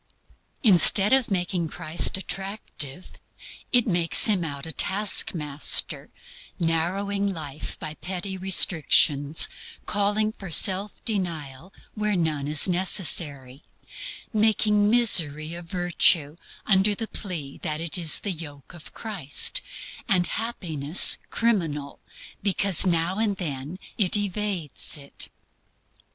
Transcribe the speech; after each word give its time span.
Instead 0.63 1.13
of 1.13 1.29
making 1.29 1.67
Christ 1.69 2.17
attractive, 2.17 3.11
it 3.71 3.85
makes 3.85 4.25
Him 4.25 4.43
out 4.43 4.65
a 4.65 4.71
taskmaster, 4.71 6.09
narrowing 6.57 7.31
life 7.31 7.77
by 7.77 7.93
petty 7.93 8.35
restrictions, 8.35 9.47
calling 9.85 10.31
for 10.33 10.49
self 10.49 11.05
denial 11.05 11.71
where 11.93 12.15
none 12.15 12.47
is 12.47 12.67
necessary, 12.67 13.63
making 14.33 14.89
misery 14.89 15.53
a 15.53 15.61
virtue 15.61 16.35
under 16.65 16.95
the 16.95 17.07
plea 17.07 17.59
that 17.59 17.79
it 17.79 17.95
is 17.95 18.17
the 18.17 18.31
yoke 18.31 18.73
of 18.73 18.95
Christ, 18.95 19.61
and 20.09 20.25
happiness 20.25 21.19
criminal 21.29 21.99
because 22.41 22.85
it 22.85 22.89
now 22.89 23.19
and 23.19 23.37
then 23.37 23.77
evades 23.99 24.97
it. 24.97 25.29